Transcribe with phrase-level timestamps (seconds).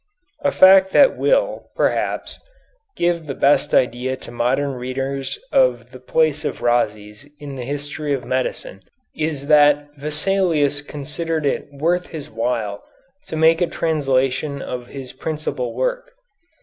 [0.43, 2.39] A fact that will, perhaps,
[2.97, 8.11] give the best idea to modern readers of the place of Rhazes in the history
[8.11, 8.81] of medicine
[9.15, 12.83] is that Vesalius considered it worth his while
[13.27, 16.13] to make a translation of his principal work.